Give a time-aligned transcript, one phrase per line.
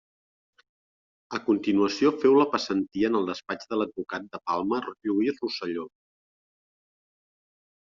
[1.37, 5.87] A continuació féu la passantia en el despatx de l'advocat de Palma Lluís Rosselló.